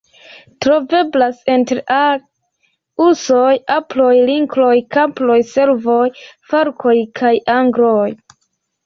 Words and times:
Troveblas 0.65 1.41
inter 1.55 1.81
alie 1.95 3.05
ursoj, 3.07 3.51
aproj, 3.73 4.13
linkoj, 4.29 4.71
kaproj, 4.97 5.37
cervoj, 5.51 5.99
falkoj 6.55 6.95
kaj 7.21 7.35
agloj. 7.59 8.09